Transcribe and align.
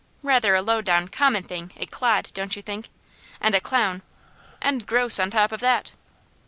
Rather 0.23 0.55
a 0.55 0.63
lowdown, 0.63 1.07
common 1.07 1.43
thing, 1.43 1.71
a 1.77 1.85
'clod,' 1.85 2.31
don't 2.33 2.55
you 2.55 2.61
think? 2.63 2.89
And 3.39 3.53
a 3.53 3.61
'clown'! 3.61 4.01
And 4.59 4.87
'gross' 4.87 5.19
on 5.19 5.29
top 5.29 5.51
of 5.51 5.59
that!" 5.59 5.91